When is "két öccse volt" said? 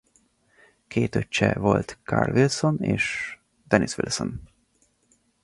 0.87-1.99